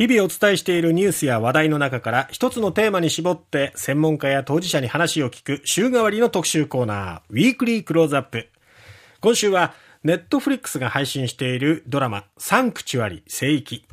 [0.00, 8.48] 日々お伝えしているニュースや話題の中から一つのテーマに絞って専門家や当事者に話を聞く週替わりの特集コーナー、ウィークリークローズアップ。
[9.20, 13.84] 今週はネットフリックスが配信しているドラマサンクチュアリ聖域。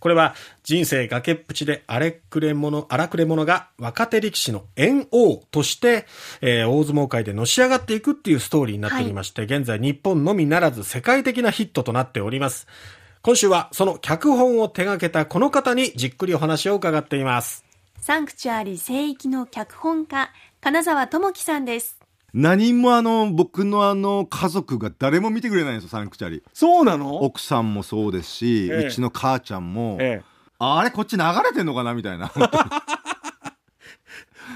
[0.00, 6.06] これは人生崖っぷちで荒れくれ者、荒くれ者が若手力士の縁王として、
[6.40, 12.66] えー、大相撲界でのし上がっていくっていうストーリーになっておりまして、はい、現在日本のみならず世界的なヒットとなっております。
[13.26, 17.64] 今週はその脚本を手掛けたこの方にじっくりお話を伺っています。
[17.98, 20.30] サンクチュアリ聖域の脚本家、
[20.60, 21.98] 金沢智樹さんです。
[22.32, 26.44] 何もあの僕のあの家族が誰も見てくれないんですよサンクチュアリ。
[26.54, 27.16] そうなの？
[27.16, 30.22] 奥さんもそうですし、ええ、うちの母ちゃんも、え、
[30.60, 32.30] あれこっち流れてんのかなみたいな。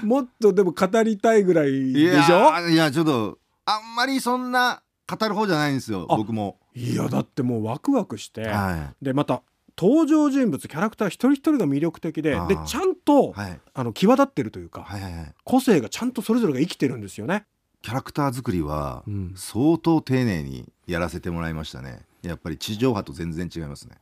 [0.01, 2.69] もっとでも語りたいぐらいでしょ？
[2.69, 9.41] いやちょっとあんまりそんな語る方じゃないんですよ僕もいやだってもうワクワクして、はい、でまた
[9.77, 17.45] 登場人物キャラクター一人一人が魅力的ででちゃんと、はい、あの際立ってるというか、はいはいはい、個性がちゃんとそれぞれが生きてるんですよね。
[17.81, 19.03] キャラクター作りは
[19.35, 22.05] 相当丁寧にやらせてもらいましたね。
[22.21, 23.95] やっぱり地上波と全然違いますね。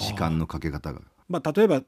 [0.00, 1.00] 時間のかけ方が。
[1.28, 1.82] まあ例えば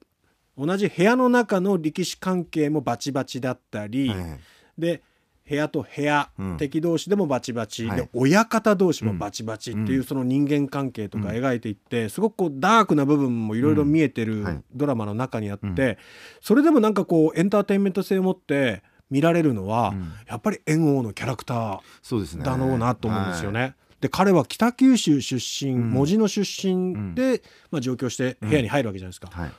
[0.58, 4.40] 同じ部屋の中の力士関係もバチバチだったり、はい、
[4.76, 5.02] で
[5.48, 15.98] 部屋と部屋、うん、敵同士でもバチバチ、はい、で親方同士もバチバチっていうその人間関係とか描いていって、すごくこうダークな部分もいろいろ見えてるドラマの中にあって、
[16.40, 19.94] それでもなんかこうエンターテインメント性を持って見られるのは、
[20.26, 23.74] やっぱり猿王のキャラクターだろうなと思うんですよね。
[24.00, 29.50] で彼は北九州出身、門司の出身で、まあ、上京して部屋に入るわけじゃないですか、はい、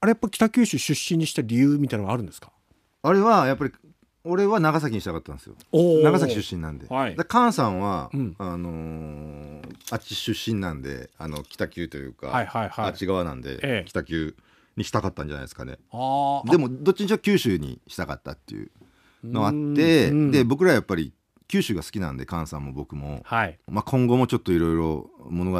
[0.00, 2.50] あれやっぱ北九州出身にした理由みたいなのがあるんですか？
[3.02, 3.72] あれはやっぱり
[4.24, 5.54] 俺は長崎にしたかったんですよ。
[5.72, 14.36] 長崎出身なんで、はい、で菅さんは、うん、あのー、あっち出身なんであの北九というか、はいはいはい、あっち側なんで、ええ、北九
[14.76, 15.72] にしたかったんじゃないですかね。
[15.72, 18.70] でもどっちにしろ九州にしたかったっていう
[19.24, 21.12] のがあってで僕らやっぱり
[21.48, 25.58] 九州が好きなんで菅さんも僕も、はい、まあ、今後もちょっといろいろ物語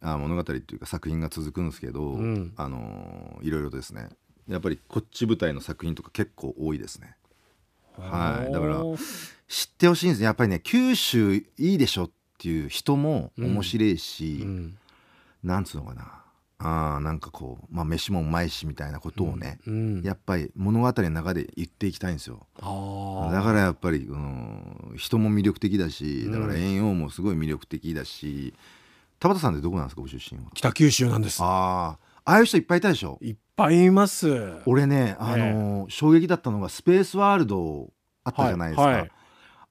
[0.00, 4.08] あ物語っていうか作品が続くんですけど、うん、あのいろいろですね。
[4.48, 7.16] やっぱりこっち舞台の作品とか結構多いですね。
[7.98, 8.82] はい、だから
[9.48, 14.78] 知ってほしいんですやっぱりね九州いいでしょっていう人も面白いし、うん、
[15.42, 16.22] なんつうのかな。
[16.58, 22.46] あなんかこう、まあ、飯もうまいしみたいなことをね、うん、やっぱり物語の中で言っていきたいんですよ。
[22.58, 22.64] だ
[23.42, 28.54] からやっぱり、うん、人も魅力的だしだから遠洋もすごい魅力的だし
[29.18, 30.50] 田畑さんってどこなんですかご出身は？
[30.54, 31.42] 北九州なんです。
[31.42, 33.18] ああああいう人いっぱいいたでしょ。
[33.20, 34.60] いっぱいいます。
[34.66, 37.90] 俺ねあのー、衝撃だったのがスペースワールド
[38.24, 39.10] あったじゃないですか、はいはい、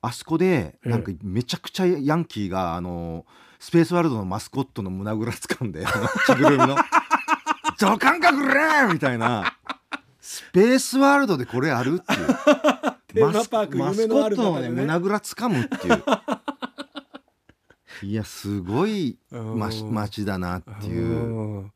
[0.01, 5.83] あそこでなんかめちゃくちゃヤンキーがあのースペースワールドのマスコットの胸ぐらつかんで
[6.27, 6.75] 着ぐるみの
[7.79, 9.57] 「助感覚れ!」みたいな。
[10.19, 12.13] スペースワールドでこれあるって
[13.19, 13.25] いう。
[13.31, 16.03] マスコットの、ね、胸ぐらつかむっていう。
[18.03, 21.71] いやすごい、ま、街だなっていう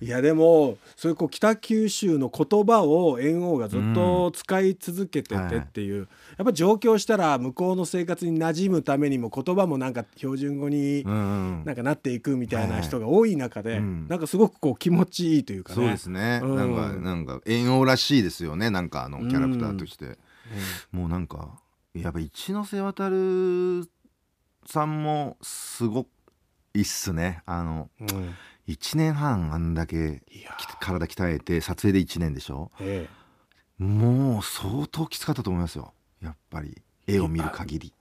[0.00, 15.76] いやでもそういうこう北九州の言葉を猿翁がずっと使い続けててっていう、うんはい、やっぱ上京したら向こうの生活に馴染むためにも言葉もなんか標準語になんかなっていくみたいな人が多い中で、はい、なんかすごくこう気持ちいいというかね。
[15.76, 18.70] そうですね、うん、なんかなんか猿翁らしいですよね。
[18.70, 20.18] なんかあのキャラクターとして、
[20.92, 21.60] うん、もうなんか
[21.94, 23.10] やっぱ一ノ瀬渡
[24.66, 26.06] さんもすご
[26.74, 27.42] いいっすね。
[27.46, 28.34] あの、うん
[28.70, 30.22] 1年半あんだけ
[30.80, 33.08] 体鍛えて撮影で1年でしょ、え
[33.80, 35.92] え、もう相当きつかったと思いますよ。
[36.22, 37.92] やっぱり絵を見る限り。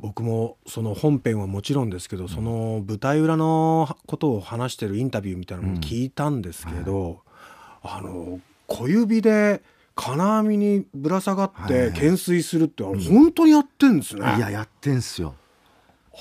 [0.00, 7.08] 僕もその本編はもちろんですけど、うん、その舞台裏のことを話してるインタビューみたいなのも聞いたんですけど、うん。
[7.90, 9.62] はい、あの小指で
[9.94, 15.34] 金網にぶら下がって懸垂するって、本当にやってんですね、いややってんすよ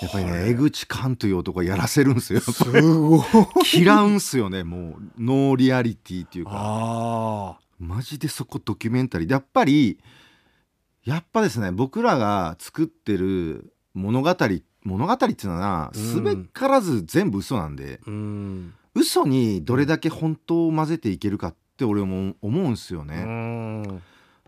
[0.01, 2.39] やっぱりね江口寛という男はやらせるんですよ。
[2.41, 3.21] すごい。
[3.81, 4.63] 嫌うんすよね。
[4.63, 7.59] もうノーリアリティっていうか。
[7.79, 9.27] マジでそこドキュメンタリー。
[9.27, 9.99] でやっぱり
[11.03, 14.35] やっぱですね僕らが作ってる物語
[14.83, 23.23] 物語っていうのはすべからず全部嘘なんで、うん、嘘にどれだけ本当を混ぜていけるかって俺も思うんすよね。
[23.25, 24.03] うん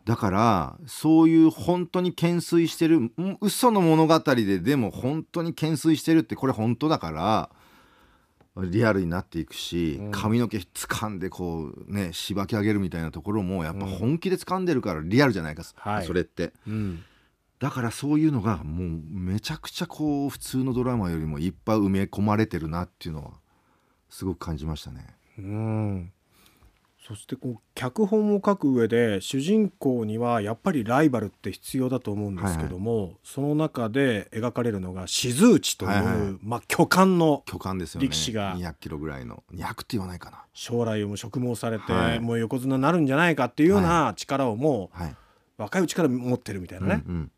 [0.06, 3.12] だからそういう本当に懸垂してる
[3.42, 7.50] 嘘の物語ででも本当に懸垂してるってこれ本当だから
[8.64, 17.04] リアルになっていくし、うん、髪の毛掴んでこうねしばき上げるみたいなところもやっぱ本気で掴んでるからリアルじゃないか、うん、それって、うん、
[17.60, 23.32] だからそういうのがもうめちゃくちゃこう普通のドラマよりもいっぱい埋め込まれてるなっていうのは
[24.10, 25.16] すごく感じましたね。
[25.38, 26.12] うん
[27.08, 40.46] そしてこう脚本を書く上で主人公にはやっぱりライバルって必要だと思うんですけども、はいはい、その中で描かれるのが静内という、はいはい、まあ、巨漢の力士が、ね、200キロぐらいの200って言わないかな。
[40.54, 45.16] 将来をも植毛されて、はい、もう横綱になるんじゃないかっていうような力をもう、はい、
[45.58, 47.32] 若いうちから持ってるみたいなね、うんうん、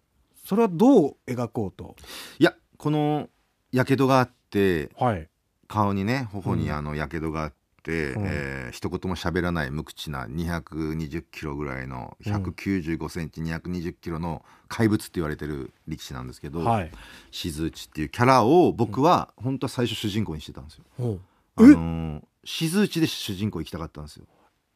[0.45, 1.97] それはどう描こうと？
[2.39, 3.27] いやこの
[3.73, 5.27] やけどがあって、はい、
[5.67, 7.56] 顔にね頬にあのやけどがあって、
[7.91, 16.91] うん、えー、一言も喋らない無口な220キロぐらいの195センチ、うん、220キロの怪物って言われてる力士なんですけど、はい、
[17.31, 20.83] 静内っていうキャラを僕は本当は最初主人公にしてたんですよ。
[20.99, 21.03] う。
[21.05, 21.19] ん、
[21.55, 24.25] あのー、静内で主人公行きたかったんですよ。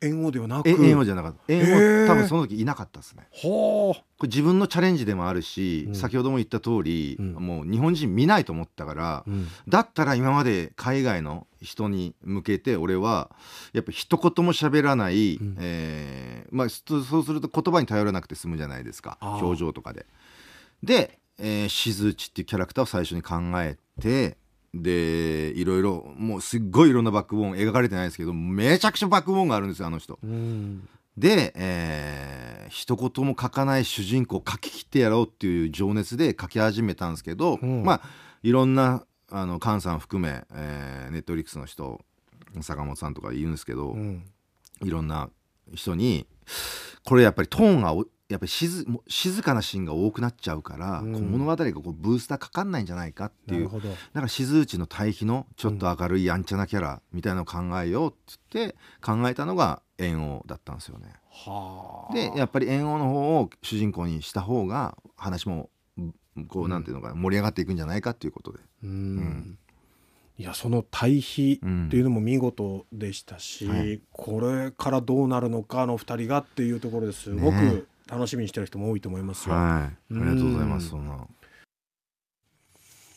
[0.01, 0.69] 猿翁ではなく？
[0.69, 1.39] 猿翁じゃなかった。
[1.47, 3.27] 猿翁多分その時いなかったですね。
[3.43, 13.31] これ自分のチャレンジでもあるし、うん、先ほども言った通り、うん、もう日本人見ないと思ったから、うん、だったら今まで海外の人に向けて俺は
[13.73, 19.17] やっぱ一言も喋らない、うん、えー、まあ、そうすると言葉に頼らなくて済むじゃないですか。
[19.21, 20.05] 表情とかで。
[20.83, 24.37] で、えー、静内っていうキャラクターを最初に考えて
[24.73, 30.17] でいろいろもうすっごいいろんなバックボーン描かれてないですけどめちゃくちゃバックボーンがあるんですよあの人。
[31.17, 38.01] で、えー、一言も書かない主人公を書き切ってやろうっていう情熱で書き始めたんですけど、うん、まあ
[38.43, 42.01] いろんなあの菅さん含め、えー、ネットリックスの人
[42.61, 44.23] 坂本さんとか言うんですけど、うん、
[44.81, 45.29] いろんな
[45.73, 46.27] 人に
[47.05, 47.93] これやっぱりトーンが
[48.27, 61.13] やっぱり静静かなシーンが多くなっちゃうから、うん、物語がこうブースターかかんないんじゃないかっていうだから静内の対比のちょっと明るいやんちゃなキャラみたいなのを考えようっって考えたのが猿翁だったんですよね。
[62.13, 65.69] でやっぱり猿翁の方を主人公にした方が話も
[66.47, 68.59] こうなんていうのか盛り上がっていくんじゃないかっていうことで。
[68.83, 69.57] うん、うん。
[70.37, 79.55] いやその対比っていうのも見事でしたし、うんはい、これからどうなるのかの2人がっていうところですごく楽しみにしてる人も多いと思いますよ。
[79.55, 80.89] はい、ありがとうございます。
[80.89, 81.27] そんな。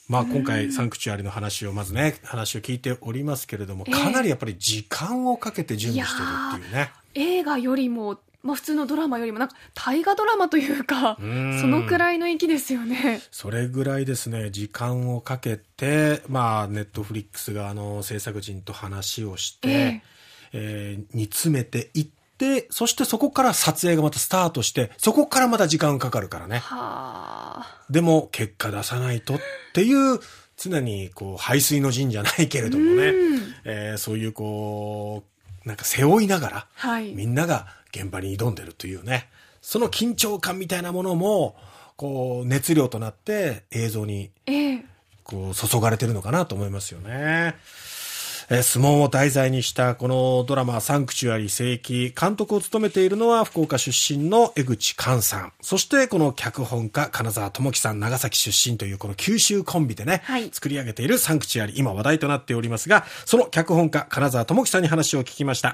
[0.06, 6.26] まあ今回サンクチュアリの話をまずね話を聞いておりますけれどもかなりやっぱり時間をかけて準備してる
[6.56, 6.92] っていうね。
[7.14, 13.22] 映画よりもまあ、普通のドラマよりもなんか大河ドラマというかそのくらいの域ですよね。
[13.30, 14.50] それぐらいですね。
[14.50, 20.00] 時間をかけてまあネットフリックスがあの制作陣と話をして、えー、
[20.52, 22.06] えー、煮詰めていっ
[22.36, 26.62] てそしてそこから撮影がまたスタートしてそこからまた時間かかるからね。
[27.88, 29.38] でも結果出さないとっ
[29.72, 30.20] ていう
[30.58, 33.12] 常にこう排水の陣じゃないけれどもね、
[33.64, 35.33] えー、そういうこう
[35.74, 39.28] なんか背負いながら、はい、みんなが現場に挑んでるというね、
[39.60, 41.56] その緊張感みたいなものも、
[41.96, 44.30] こう、熱量となって映像に、
[45.24, 47.56] こう、注がれてるのかなと思いますよね。
[48.50, 55.52] えー、相撲を題材にしたこのドラマサンクチュアリ聖域監督を務めているのは福岡出身の江口寛さん。
[55.60, 65.72] そしてこの脚本家金沢智樹さん長崎出身というこの九州コンビでね、はい、作り上げているサンクチュアリ今話題となっておりますがその脚本家金沢智樹さんに話を聞きました